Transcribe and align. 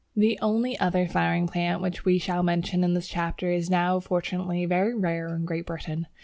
The 0.15 0.39
only 0.41 0.79
other 0.79 1.07
flowering 1.07 1.45
plant 1.45 1.79
which 1.79 2.05
we 2.05 2.17
shall 2.17 2.41
mention 2.41 2.83
in 2.83 2.95
this 2.95 3.07
chapter 3.07 3.51
is 3.51 3.69
now 3.69 3.99
fortunately 3.99 4.65
very 4.65 4.95
rare 4.95 5.27
in 5.35 5.45
Great 5.45 5.67
Britain. 5.67 6.07